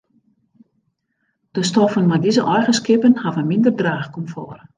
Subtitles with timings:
[1.55, 4.61] De stoffen mei dizze eigenskippen hawwe minder draachkomfort.